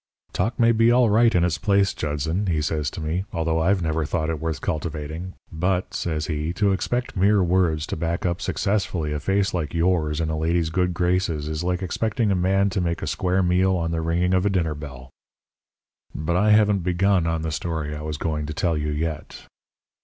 [0.33, 3.83] "'Talk may be all right in its place, Judson,' he says to me, 'although I've
[3.83, 5.35] never thought it worth cultivating.
[5.51, 10.19] But,' says he, 'to expect mere words to back up successfully a face like yours
[10.19, 13.77] in a lady's good graces is like expecting a man to make a square meal
[13.77, 15.11] on the ringing of a dinner bell.'
[16.15, 19.45] "But I haven't begun on the story I was going to tell you yet.